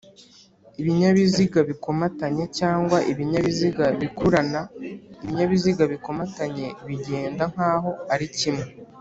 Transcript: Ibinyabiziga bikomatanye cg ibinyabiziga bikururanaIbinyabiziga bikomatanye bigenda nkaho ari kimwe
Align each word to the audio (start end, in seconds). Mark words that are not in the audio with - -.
Ibinyabiziga 0.81 1.59
bikomatanye 1.69 2.43
cg 2.57 2.89
ibinyabiziga 3.11 3.85
bikururanaIbinyabiziga 4.01 5.83
bikomatanye 5.93 6.67
bigenda 6.87 7.43
nkaho 7.53 7.89
ari 8.13 8.27
kimwe 8.37 8.65